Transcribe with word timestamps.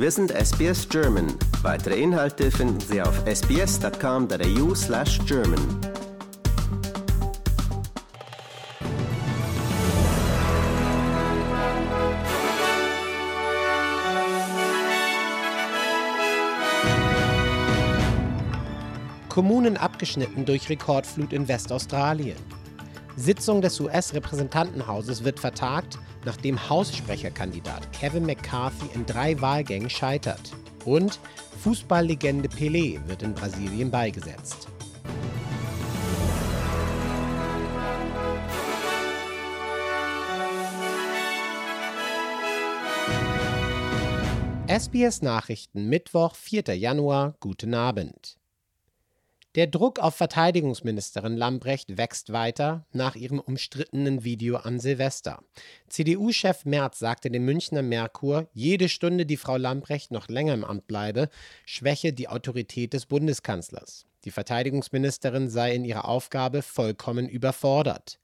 Wir 0.00 0.12
sind 0.12 0.30
SBS 0.30 0.88
German. 0.88 1.26
Weitere 1.62 2.00
Inhalte 2.00 2.52
finden 2.52 2.78
Sie 2.78 3.02
auf 3.02 3.26
sbs.com.au/german. 3.26 5.58
Kommunen 19.28 19.76
abgeschnitten 19.76 20.44
durch 20.44 20.70
Rekordflut 20.70 21.32
in 21.32 21.48
Westaustralien. 21.48 22.36
Sitzung 23.18 23.60
des 23.60 23.80
US-Repräsentantenhauses 23.80 25.24
wird 25.24 25.40
vertagt, 25.40 25.98
nachdem 26.24 26.68
Haussprecherkandidat 26.70 27.92
Kevin 27.92 28.24
McCarthy 28.24 28.86
in 28.94 29.06
drei 29.06 29.40
Wahlgängen 29.40 29.90
scheitert. 29.90 30.52
Und 30.84 31.18
Fußballlegende 31.60 32.48
Pelé 32.48 33.00
wird 33.08 33.24
in 33.24 33.34
Brasilien 33.34 33.90
beigesetzt. 33.90 34.68
SBS 44.68 45.22
Nachrichten 45.22 45.88
Mittwoch, 45.88 46.36
4. 46.36 46.76
Januar, 46.76 47.34
guten 47.40 47.74
Abend. 47.74 48.37
Der 49.54 49.66
Druck 49.66 49.98
auf 49.98 50.14
Verteidigungsministerin 50.14 51.34
Lambrecht 51.34 51.96
wächst 51.96 52.32
weiter 52.32 52.86
nach 52.92 53.16
ihrem 53.16 53.40
umstrittenen 53.40 54.22
Video 54.22 54.56
an 54.56 54.78
Silvester. 54.78 55.42
CDU-Chef 55.88 56.66
Merz 56.66 56.98
sagte 56.98 57.30
dem 57.30 57.46
Münchner 57.46 57.80
Merkur, 57.80 58.50
jede 58.52 58.90
Stunde, 58.90 59.24
die 59.24 59.38
Frau 59.38 59.56
Lambrecht 59.56 60.10
noch 60.10 60.28
länger 60.28 60.52
im 60.52 60.64
Amt 60.64 60.86
bleibe, 60.86 61.30
schwäche 61.64 62.12
die 62.12 62.28
Autorität 62.28 62.92
des 62.92 63.06
Bundeskanzlers. 63.06 64.04
Die 64.24 64.30
Verteidigungsministerin 64.30 65.48
sei 65.48 65.74
in 65.74 65.86
ihrer 65.86 66.06
Aufgabe 66.06 66.60
vollkommen 66.60 67.26
überfordert. 67.26 68.20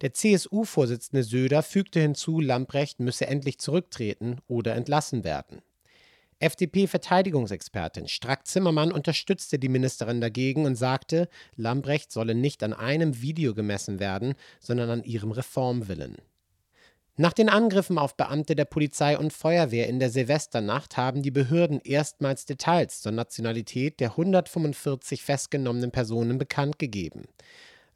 Der 0.00 0.14
CSU-Vorsitzende 0.14 1.24
Söder 1.24 1.64
fügte 1.64 1.98
hinzu, 1.98 2.38
Lambrecht 2.38 3.00
müsse 3.00 3.26
endlich 3.26 3.58
zurücktreten 3.58 4.36
oder 4.46 4.76
entlassen 4.76 5.24
werden. 5.24 5.60
FDP-Verteidigungsexpertin 6.40 8.06
Strack 8.06 8.46
Zimmermann 8.46 8.92
unterstützte 8.92 9.58
die 9.58 9.68
Ministerin 9.68 10.20
dagegen 10.20 10.66
und 10.66 10.76
sagte, 10.76 11.28
Lambrecht 11.56 12.12
solle 12.12 12.34
nicht 12.34 12.62
an 12.62 12.72
einem 12.72 13.20
Video 13.20 13.54
gemessen 13.54 13.98
werden, 13.98 14.34
sondern 14.60 14.90
an 14.90 15.04
ihrem 15.04 15.32
Reformwillen. 15.32 16.16
Nach 17.16 17.32
den 17.32 17.48
Angriffen 17.48 17.98
auf 17.98 18.16
Beamte 18.16 18.54
der 18.54 18.64
Polizei 18.64 19.18
und 19.18 19.32
Feuerwehr 19.32 19.88
in 19.88 19.98
der 19.98 20.10
Silvesternacht 20.10 20.96
haben 20.96 21.22
die 21.22 21.32
Behörden 21.32 21.80
erstmals 21.82 22.44
Details 22.44 23.00
zur 23.00 23.10
Nationalität 23.10 23.98
der 23.98 24.10
145 24.10 25.24
festgenommenen 25.24 25.90
Personen 25.90 26.38
bekannt 26.38 26.78
gegeben. 26.78 27.24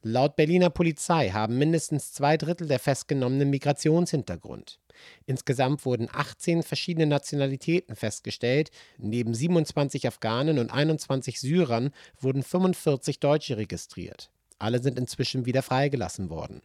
Laut 0.03 0.35
Berliner 0.35 0.71
Polizei 0.71 1.31
haben 1.31 1.57
mindestens 1.57 2.13
zwei 2.13 2.37
Drittel 2.37 2.67
der 2.67 2.81
Festgenommenen 2.81 3.51
Migrationshintergrund. 3.51 4.81
Insgesamt 5.27 5.85
wurden 5.85 6.09
18 6.13 6.63
verschiedene 6.63 7.07
Nationalitäten 7.07 7.97
festgestellt. 7.97 8.71
Neben 8.99 9.35
27 9.35 10.07
Afghanen 10.07 10.59
und 10.59 10.73
21 10.73 11.41
Syrern 11.41 11.91
wurden 12.21 12.43
45 12.43 13.21
Deutsche 13.21 13.57
registriert. 13.57 14.31
Alle 14.59 14.81
sind 14.83 14.99
inzwischen 14.99 15.47
wieder 15.47 15.63
freigelassen 15.63 16.31
worden. 16.31 16.63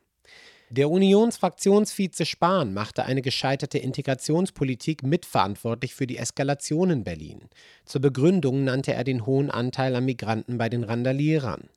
Der 0.69 0.89
Unionsfraktionsvize 0.89 2.25
Spahn 2.25 2.73
machte 2.73 3.05
eine 3.05 3.21
gescheiterte 3.21 3.77
Integrationspolitik 3.77 5.01
mitverantwortlich 5.01 5.95
für 5.95 6.07
die 6.07 6.17
Eskalation 6.17 6.89
in 6.89 7.03
Berlin. 7.05 7.49
Zur 7.85 8.01
Begründung 8.01 8.65
nannte 8.65 8.93
er 8.93 9.05
den 9.05 9.25
hohen 9.25 9.49
Anteil 9.49 9.95
an 9.95 10.03
Migranten 10.03 10.57
bei 10.57 10.67
den 10.67 10.83
Randalierern. 10.83 11.69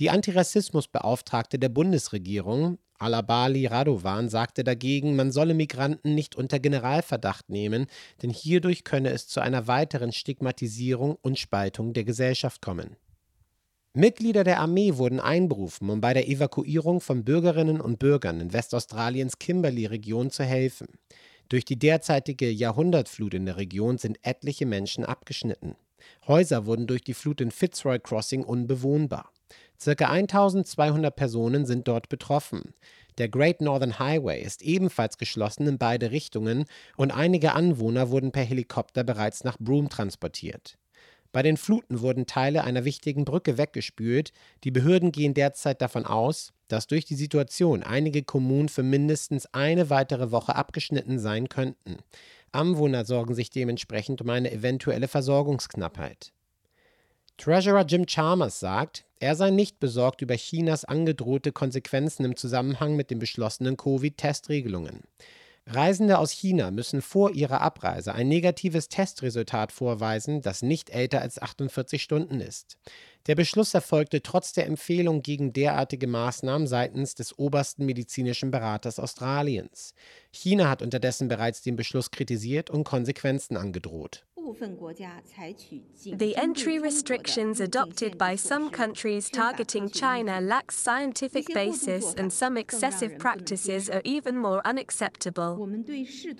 Die 0.00 0.10
Antirassismusbeauftragte 0.10 1.58
der 1.58 1.68
Bundesregierung, 1.68 2.78
Alabali 2.98 3.66
Radovan, 3.66 4.28
sagte 4.28 4.64
dagegen, 4.64 5.14
man 5.14 5.30
solle 5.30 5.54
Migranten 5.54 6.16
nicht 6.16 6.34
unter 6.34 6.58
Generalverdacht 6.58 7.48
nehmen, 7.48 7.86
denn 8.20 8.30
hierdurch 8.30 8.82
könne 8.82 9.10
es 9.10 9.28
zu 9.28 9.40
einer 9.40 9.68
weiteren 9.68 10.10
Stigmatisierung 10.10 11.16
und 11.22 11.38
Spaltung 11.38 11.92
der 11.92 12.02
Gesellschaft 12.02 12.60
kommen. 12.60 12.96
Mitglieder 13.92 14.42
der 14.42 14.58
Armee 14.58 14.96
wurden 14.96 15.20
einberufen, 15.20 15.88
um 15.88 16.00
bei 16.00 16.12
der 16.12 16.28
Evakuierung 16.28 17.00
von 17.00 17.24
Bürgerinnen 17.24 17.80
und 17.80 18.00
Bürgern 18.00 18.40
in 18.40 18.52
Westaustraliens 18.52 19.38
Kimberley-Region 19.38 20.30
zu 20.32 20.42
helfen. 20.42 20.88
Durch 21.48 21.64
die 21.64 21.78
derzeitige 21.78 22.50
Jahrhundertflut 22.50 23.34
in 23.34 23.46
der 23.46 23.56
Region 23.56 23.98
sind 23.98 24.18
etliche 24.22 24.66
Menschen 24.66 25.04
abgeschnitten. 25.04 25.76
Häuser 26.26 26.66
wurden 26.66 26.88
durch 26.88 27.04
die 27.04 27.14
Flut 27.14 27.40
in 27.40 27.52
Fitzroy 27.52 28.00
Crossing 28.00 28.42
unbewohnbar. 28.42 29.30
Circa 29.80 30.08
1200 30.08 31.14
Personen 31.14 31.66
sind 31.66 31.88
dort 31.88 32.08
betroffen. 32.08 32.74
Der 33.18 33.28
Great 33.28 33.60
Northern 33.60 33.98
Highway 33.98 34.42
ist 34.42 34.62
ebenfalls 34.62 35.18
geschlossen 35.18 35.66
in 35.66 35.78
beide 35.78 36.10
Richtungen 36.10 36.64
und 36.96 37.12
einige 37.12 37.52
Anwohner 37.52 38.10
wurden 38.10 38.32
per 38.32 38.42
Helikopter 38.42 39.04
bereits 39.04 39.44
nach 39.44 39.56
Broome 39.58 39.88
transportiert. 39.88 40.78
Bei 41.34 41.42
den 41.42 41.56
Fluten 41.56 42.00
wurden 42.00 42.26
Teile 42.26 42.62
einer 42.62 42.84
wichtigen 42.84 43.24
Brücke 43.24 43.58
weggespült. 43.58 44.32
Die 44.62 44.70
Behörden 44.70 45.10
gehen 45.10 45.34
derzeit 45.34 45.82
davon 45.82 46.06
aus, 46.06 46.52
dass 46.68 46.86
durch 46.86 47.04
die 47.06 47.16
Situation 47.16 47.82
einige 47.82 48.22
Kommunen 48.22 48.68
für 48.68 48.84
mindestens 48.84 49.46
eine 49.52 49.90
weitere 49.90 50.30
Woche 50.30 50.54
abgeschnitten 50.54 51.18
sein 51.18 51.48
könnten. 51.48 51.96
Anwohner 52.52 53.04
sorgen 53.04 53.34
sich 53.34 53.50
dementsprechend 53.50 54.22
um 54.22 54.30
eine 54.30 54.52
eventuelle 54.52 55.08
Versorgungsknappheit. 55.08 56.32
Treasurer 57.36 57.84
Jim 57.84 58.06
Chalmers 58.06 58.60
sagt, 58.60 59.04
er 59.24 59.36
sei 59.36 59.48
nicht 59.48 59.80
besorgt 59.80 60.20
über 60.20 60.34
Chinas 60.34 60.84
angedrohte 60.84 61.50
Konsequenzen 61.50 62.26
im 62.26 62.36
Zusammenhang 62.36 62.94
mit 62.94 63.10
den 63.10 63.18
beschlossenen 63.18 63.78
Covid-Testregelungen. 63.78 65.00
Reisende 65.66 66.18
aus 66.18 66.30
China 66.30 66.70
müssen 66.70 67.00
vor 67.00 67.30
ihrer 67.30 67.62
Abreise 67.62 68.14
ein 68.14 68.28
negatives 68.28 68.90
Testresultat 68.90 69.72
vorweisen, 69.72 70.42
das 70.42 70.60
nicht 70.60 70.90
älter 70.90 71.22
als 71.22 71.40
48 71.40 72.02
Stunden 72.02 72.40
ist. 72.40 72.76
Der 73.26 73.34
Beschluss 73.34 73.72
erfolgte 73.72 74.20
trotz 74.22 74.52
der 74.52 74.66
Empfehlung 74.66 75.22
gegen 75.22 75.54
derartige 75.54 76.06
Maßnahmen 76.06 76.66
seitens 76.66 77.14
des 77.14 77.38
obersten 77.38 77.86
medizinischen 77.86 78.50
Beraters 78.50 78.98
Australiens. 78.98 79.94
China 80.32 80.68
hat 80.68 80.82
unterdessen 80.82 81.28
bereits 81.28 81.62
den 81.62 81.76
Beschluss 81.76 82.10
kritisiert 82.10 82.68
und 82.68 82.84
Konsequenzen 82.84 83.56
angedroht. 83.56 84.26
The 84.44 86.34
entry 86.36 86.78
restrictions 86.78 87.60
adopted 87.60 88.18
by 88.18 88.36
some 88.36 88.68
countries 88.68 89.30
targeting 89.30 89.88
China 89.88 90.40
lack 90.40 90.70
scientific 90.70 91.46
basis 91.54 92.12
and 92.14 92.30
some 92.30 92.58
excessive 92.58 93.18
practices 93.18 93.88
are 93.88 94.02
even 94.04 94.36
more 94.36 94.60
unacceptable. 94.66 95.66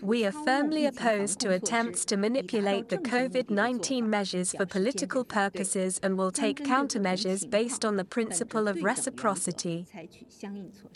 We 0.03 0.27
are 0.27 0.33
firmly 0.33 0.85
opposed 0.85 1.41
to 1.41 1.53
attempts 1.53 2.05
to 2.07 2.17
manipulate 2.19 2.91
the 2.91 2.99
COVID 2.99 3.49
19 3.49 4.11
measures 4.11 4.53
for 4.53 4.67
political 4.67 5.25
purposes 5.25 5.99
and 6.03 6.19
will 6.19 6.33
take 6.33 6.63
countermeasures 6.63 7.49
based 7.49 7.85
on 7.85 7.97
the 7.97 8.05
principle 8.05 8.69
of 8.69 8.83
reciprocity. 8.83 9.87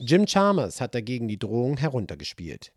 Jim 0.05 0.27
Chalmers 0.27 0.79
hat 0.79 0.93
dagegen 0.93 1.29
die 1.29 1.39
Drohung 1.39 1.79
heruntergespielt. 1.79 2.71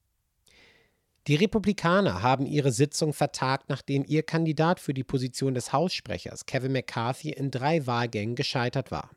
Die 1.28 1.36
Republikaner 1.36 2.24
haben 2.24 2.48
ihre 2.48 2.72
Sitzung 2.72 3.14
vertagt, 3.14 3.70
nachdem 3.70 4.04
ihr 4.08 4.24
Kandidat 4.24 4.80
für 4.80 4.94
die 4.94 5.04
Position 5.04 5.54
des 5.54 5.72
Haussprechers, 5.72 6.48
Kevin 6.48 6.72
McCarthy, 6.72 7.30
in 7.30 7.52
drei 7.52 7.86
Wahlgängen 7.86 8.36
gescheitert 8.36 8.90
war. 8.90 9.12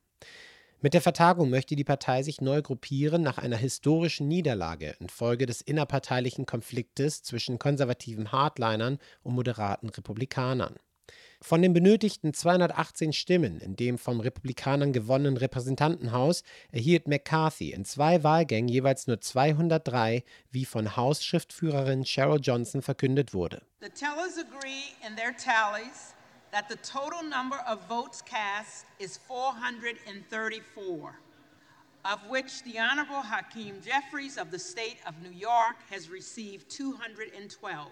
Mit 0.83 0.93
der 0.93 1.01
Vertagung 1.01 1.49
möchte 1.49 1.77
die 1.77 1.85
Partei 1.85 2.23
sich 2.23 2.43
neu 2.43 2.61
gruppieren 2.61 3.23
nach 3.23 3.39
einer 3.39 3.57
historischen 3.57 4.29
Niederlage 4.29 4.97
infolge 5.01 5.47
des 5.47 5.63
innerparteilichen 5.63 6.45
Konfliktes 6.45 7.23
zwischen 7.23 7.59
konservativen 7.59 8.33
Hardlinern 8.33 8.99
und 9.23 9.35
moderaten 9.35 9.89
Republikanern. 9.89 10.77
Von 11.41 11.63
den 11.63 11.73
benötigten 11.73 12.33
218 12.33 13.13
Stimmen 13.13 13.61
in 13.61 13.77
dem 13.77 13.99
vom 13.99 14.21
Republikanern 14.21 14.93
gewonnenen 14.93 15.37
Repräsentantenhaus 15.37 16.43
erhielt 16.73 17.09
McCarthy 17.09 17.71
in 17.71 17.85
zwei 17.85 18.23
Wahlgängen 18.23 18.69
jeweils 18.69 19.07
nur 19.07 19.21
203, 19.21 20.25
wie 20.51 20.65
von 20.65 20.97
Hausschriftführerin 20.97 22.05
Cheryl 22.05 22.41
Johnson 22.41 22.83
verkündet 22.83 23.35
wurde. 23.35 23.63
The 23.81 23.91
tellers 23.91 24.39
agree 24.39 24.95
in 25.07 25.17
their 25.17 25.37
tallies 25.37 26.15
that 26.53 26.69
the 26.69 26.77
total 26.77 27.23
number 27.23 27.59
of 27.67 27.81
votes 27.89 28.25
cast 28.25 28.87
is 28.99 29.19
434. 29.19 31.15
of 32.05 32.21
which 32.29 32.63
the 32.65 32.79
Honorable 32.79 33.23
Hakeem 33.23 33.81
Jeffries 33.81 34.37
of 34.37 34.51
the 34.51 34.59
state 34.59 34.99
of 35.07 35.15
New 35.23 35.33
York 35.33 35.77
has 35.91 36.11
received 36.11 36.69
212. 36.69 37.89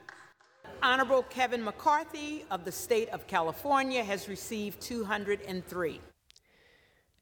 Honorable 0.82 1.22
Kevin 1.30 1.62
McCarthy 1.62 2.44
of 2.50 2.64
the 2.64 2.72
state 2.72 3.08
of 3.12 3.26
California 3.26 4.04
has 4.04 4.28
received 4.28 4.82
203. 4.82 6.00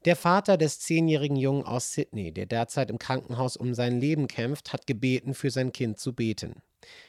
Der 0.06 0.16
Vater 0.16 0.56
des 0.56 0.80
zehnjährigen 0.80 1.36
Jungen 1.36 1.64
aus 1.64 1.92
Sydney, 1.92 2.32
der 2.32 2.46
derzeit 2.46 2.90
im 2.90 2.98
Krankenhaus 2.98 3.58
um 3.58 3.74
sein 3.74 4.00
Leben 4.00 4.28
kämpft, 4.28 4.72
hat 4.72 4.86
gebeten, 4.86 5.34
für 5.34 5.50
sein 5.50 5.72
Kind 5.72 5.98
zu 5.98 6.14
beten. 6.14 6.62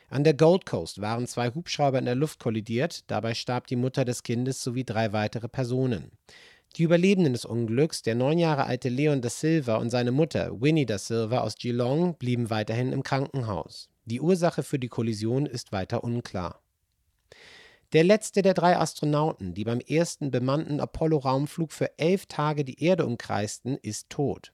An 0.09 0.25
der 0.25 0.33
Gold 0.33 0.65
Coast 0.65 0.99
waren 0.99 1.25
zwei 1.25 1.51
Hubschrauber 1.51 1.99
in 1.99 2.05
der 2.05 2.15
Luft 2.15 2.39
kollidiert, 2.39 3.09
dabei 3.09 3.33
starb 3.33 3.67
die 3.67 3.77
Mutter 3.77 4.03
des 4.03 4.23
Kindes 4.23 4.61
sowie 4.61 4.83
drei 4.83 5.13
weitere 5.13 5.47
Personen. 5.47 6.11
Die 6.75 6.83
Überlebenden 6.83 7.31
des 7.31 7.45
Unglücks, 7.45 8.01
der 8.01 8.15
neun 8.15 8.37
Jahre 8.37 8.65
alte 8.65 8.89
Leon 8.89 9.21
da 9.21 9.29
Silva 9.29 9.75
und 9.75 9.89
seine 9.89 10.11
Mutter 10.11 10.61
Winnie 10.61 10.85
da 10.85 10.97
Silva 10.97 11.39
aus 11.39 11.55
Geelong, 11.55 12.15
blieben 12.17 12.49
weiterhin 12.49 12.91
im 12.91 13.03
Krankenhaus. 13.03 13.89
Die 14.11 14.19
Ursache 14.19 14.61
für 14.61 14.77
die 14.77 14.89
Kollision 14.89 15.45
ist 15.45 15.71
weiter 15.71 16.03
unklar. 16.03 16.61
Der 17.93 18.03
letzte 18.03 18.41
der 18.41 18.53
drei 18.53 18.75
Astronauten, 18.75 19.53
die 19.53 19.63
beim 19.63 19.79
ersten 19.79 20.31
bemannten 20.31 20.81
Apollo-Raumflug 20.81 21.71
für 21.71 21.97
elf 21.97 22.25
Tage 22.25 22.65
die 22.65 22.83
Erde 22.83 23.05
umkreisten, 23.05 23.77
ist 23.77 24.09
tot. 24.09 24.51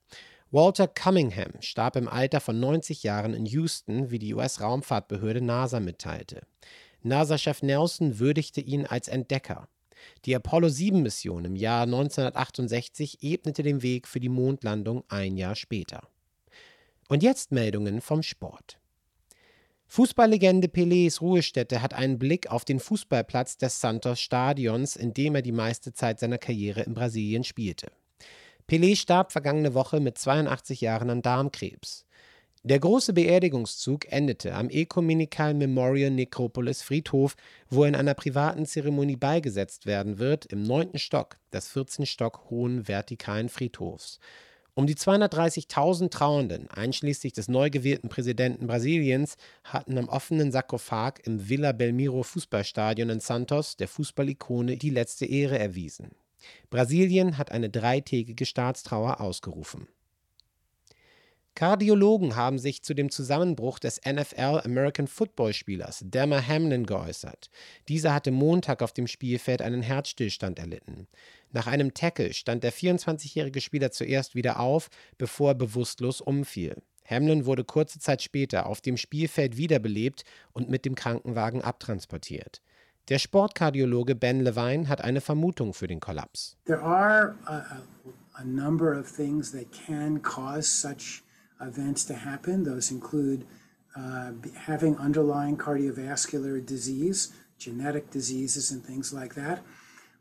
Walter 0.51 0.87
Cunningham 0.87 1.59
starb 1.59 1.95
im 1.95 2.07
Alter 2.07 2.39
von 2.39 2.59
90 2.59 3.01
Jahren 3.01 3.33
in 3.33 3.47
Houston, 3.47 4.11
wie 4.11 4.19
die 4.19 4.35
US-Raumfahrtbehörde 4.35 5.41
NASA 5.41 5.79
mitteilte. 5.79 6.43
NASA-Chef 7.01 7.63
Nelson 7.63 8.19
würdigte 8.19 8.61
ihn 8.61 8.85
als 8.85 9.07
Entdecker. 9.07 9.67
Die 10.25 10.35
Apollo-7-Mission 10.35 11.45
im 11.45 11.55
Jahr 11.55 11.81
1968 11.81 13.23
ebnete 13.23 13.63
den 13.63 13.81
Weg 13.81 14.07
für 14.07 14.19
die 14.19 14.29
Mondlandung 14.29 15.03
ein 15.07 15.35
Jahr 15.35 15.55
später. 15.55 16.07
Und 17.07 17.23
jetzt 17.23 17.51
Meldungen 17.51 18.01
vom 18.01 18.21
Sport. 18.21 18.77
Fußballlegende 19.87 20.67
Pelés 20.67 21.21
Ruhestätte 21.21 21.81
hat 21.81 21.93
einen 21.93 22.19
Blick 22.19 22.51
auf 22.51 22.65
den 22.65 22.79
Fußballplatz 22.79 23.57
des 23.57 23.79
Santos 23.79 24.19
Stadions, 24.19 24.95
in 24.95 25.13
dem 25.13 25.35
er 25.35 25.41
die 25.41 25.53
meiste 25.53 25.93
Zeit 25.93 26.19
seiner 26.19 26.37
Karriere 26.37 26.81
in 26.81 26.93
Brasilien 26.93 27.45
spielte. 27.45 27.87
Pelé 28.69 28.97
starb 28.97 29.31
vergangene 29.31 29.73
Woche 29.73 30.01
mit 30.01 30.17
82 30.17 30.81
Jahren 30.81 31.09
an 31.09 31.21
Darmkrebs. 31.21 32.05
Der 32.63 32.79
große 32.79 33.13
Beerdigungszug 33.13 34.11
endete 34.11 34.53
am 34.53 34.69
Ecumenical 34.69 35.53
Memorial 35.53 36.11
Necropolis 36.11 36.81
Friedhof, 36.81 37.37
wo 37.69 37.83
er 37.83 37.89
in 37.89 37.95
einer 37.95 38.13
privaten 38.13 38.65
Zeremonie 38.65 39.15
beigesetzt 39.15 39.85
werden 39.85 40.19
wird, 40.19 40.45
im 40.47 40.63
neunten 40.63 40.99
Stock 40.99 41.37
des 41.53 41.69
14 41.69 42.05
Stock 42.05 42.49
hohen 42.49 42.89
vertikalen 42.89 43.47
Friedhofs. 43.47 44.19
Um 44.77 44.85
die 44.85 44.93
230.000 44.93 46.11
Trauernden, 46.11 46.69
einschließlich 46.69 47.33
des 47.33 47.47
neu 47.47 47.71
gewählten 47.71 48.09
Präsidenten 48.09 48.67
Brasiliens, 48.67 49.35
hatten 49.63 49.97
am 49.97 50.07
offenen 50.07 50.51
Sarkophag 50.51 51.13
im 51.23 51.49
Villa 51.49 51.71
Belmiro 51.71 52.21
Fußballstadion 52.21 53.09
in 53.09 53.19
Santos 53.19 53.75
der 53.75 53.87
Fußballikone 53.87 54.77
die 54.77 54.91
letzte 54.91 55.25
Ehre 55.25 55.57
erwiesen. 55.57 56.11
Brasilien 56.69 57.39
hat 57.39 57.51
eine 57.51 57.71
dreitägige 57.71 58.45
Staatstrauer 58.45 59.19
ausgerufen. 59.19 59.87
Kardiologen 61.57 62.35
haben 62.35 62.59
sich 62.59 62.83
zu 62.83 62.93
dem 62.93 63.09
Zusammenbruch 63.09 63.79
des 63.79 63.99
NFL 64.05 64.61
American 64.63 65.07
Football 65.07 65.53
Spielers 65.53 66.05
Damar 66.05 66.47
Hamlin 66.47 66.85
geäußert. 66.85 67.49
Dieser 67.87 68.13
hatte 68.13 68.29
Montag 68.29 68.83
auf 68.83 68.93
dem 68.93 69.07
Spielfeld 69.07 69.63
einen 69.63 69.81
Herzstillstand 69.81 70.59
erlitten. 70.59 71.07
Nach 71.51 71.65
einem 71.65 71.95
Tackle 71.95 72.33
stand 72.33 72.63
der 72.63 72.71
24-jährige 72.71 73.59
Spieler 73.59 73.89
zuerst 73.89 74.35
wieder 74.35 74.59
auf, 74.59 74.89
bevor 75.17 75.49
er 75.49 75.55
bewusstlos 75.55 76.21
umfiel. 76.21 76.75
Hamlin 77.09 77.47
wurde 77.47 77.63
kurze 77.63 77.97
Zeit 77.97 78.21
später 78.21 78.67
auf 78.67 78.79
dem 78.79 78.95
Spielfeld 78.95 79.57
wiederbelebt 79.57 80.25
und 80.53 80.69
mit 80.69 80.85
dem 80.85 80.93
Krankenwagen 80.93 81.63
abtransportiert. 81.63 82.61
Der 83.09 83.17
Sportkardiologe 83.17 84.13
Ben 84.13 84.41
Levine 84.41 84.87
hat 84.87 85.01
eine 85.01 85.21
Vermutung 85.21 85.73
für 85.73 85.87
den 85.87 86.01
Kollaps. 86.01 86.55
There 86.65 86.83
are 86.83 87.35
a, 87.45 87.81
a 88.35 88.43
number 88.43 88.99
of 88.99 89.11
things 89.11 89.51
that 89.53 89.65
can 89.71 90.21
cause 90.21 90.69
such 90.69 91.23
events 91.61 92.03
to 92.05 92.13
happen. 92.13 92.63
Those 92.63 92.91
include 92.91 93.45
uh, 93.95 94.31
having 94.55 94.97
underlying 94.97 95.57
cardiovascular 95.57 96.63
disease, 96.65 97.33
genetic 97.57 98.11
diseases, 98.11 98.71
and 98.71 98.83
things 98.83 99.13
like 99.13 99.35
that. 99.35 99.63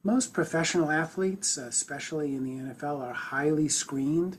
Most 0.02 0.32
professional 0.32 0.90
athletes, 0.90 1.56
especially 1.56 2.34
in 2.34 2.44
the 2.44 2.72
NFL, 2.72 3.00
are 3.00 3.12
highly 3.12 3.68
screened 3.68 4.38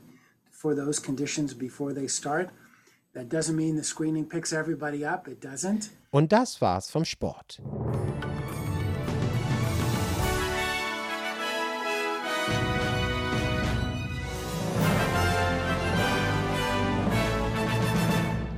for 0.50 0.74
those 0.74 0.98
conditions 0.98 1.54
before 1.54 1.92
they 1.92 2.08
start. 2.08 2.50
That 3.12 3.28
doesn't 3.28 3.56
mean 3.56 3.76
the 3.76 3.84
screening 3.84 4.26
picks 4.26 4.52
everybody 4.52 5.04
up. 5.04 5.28
It 5.28 5.40
doesn't. 5.40 5.90
Und 6.10 6.30
das 6.30 6.60
war's 6.60 6.90
vom 6.90 7.04
Sport. 7.04 7.60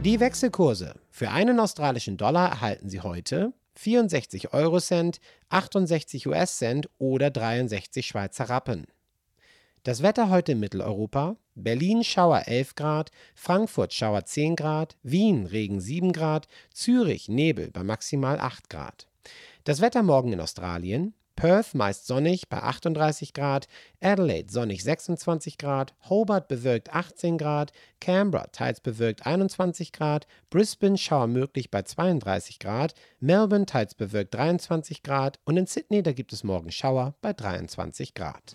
Die 0.02 0.18
Wechselkurse. 0.18 0.94
Für 1.10 1.30
einen 1.30 1.60
australischen 1.60 2.16
Dollar 2.16 2.48
erhalten 2.48 2.88
Sie 2.88 3.02
heute 3.02 3.52
64 3.74 4.54
Eurocent, 4.54 5.20
68 5.50 6.26
US-Cent 6.26 6.88
oder 6.96 7.30
63 7.30 8.06
Schweizer 8.06 8.48
Rappen. 8.48 8.86
Das 9.82 10.02
Wetter 10.02 10.30
heute 10.30 10.52
in 10.52 10.60
Mitteleuropa: 10.60 11.36
Berlin 11.54 12.02
Schauer 12.02 12.44
11 12.46 12.76
Grad, 12.76 13.10
Frankfurt 13.34 13.92
Schauer 13.92 14.24
10 14.24 14.56
Grad, 14.56 14.96
Wien 15.02 15.44
Regen 15.44 15.82
7 15.82 16.12
Grad, 16.12 16.48
Zürich 16.72 17.28
Nebel 17.28 17.70
bei 17.70 17.84
maximal 17.84 18.40
8 18.40 18.70
Grad. 18.70 19.06
Das 19.64 19.82
Wetter 19.82 20.02
morgen 20.02 20.32
in 20.32 20.40
Australien: 20.40 21.12
Perth 21.40 21.74
meist 21.74 22.06
sonnig 22.06 22.50
bei 22.50 22.62
38 22.62 23.32
Grad, 23.32 23.66
Adelaide 24.02 24.52
sonnig 24.52 24.84
26 24.84 25.56
Grad, 25.56 25.94
Hobart 26.10 26.48
bewölkt 26.48 26.92
18 26.92 27.38
Grad, 27.38 27.72
Canberra 27.98 28.48
teils 28.48 28.82
bewölkt 28.82 29.24
21 29.24 29.92
Grad, 29.92 30.26
Brisbane 30.50 30.98
Schauer 30.98 31.28
möglich 31.28 31.70
bei 31.70 31.80
32 31.80 32.58
Grad, 32.58 32.92
Melbourne 33.20 33.64
teils 33.64 33.94
bewölkt 33.94 34.34
23 34.34 35.02
Grad 35.02 35.38
und 35.44 35.56
in 35.56 35.64
Sydney 35.64 36.02
da 36.02 36.12
gibt 36.12 36.34
es 36.34 36.44
morgen 36.44 36.70
Schauer 36.70 37.14
bei 37.22 37.32
23 37.32 38.12
Grad. 38.12 38.54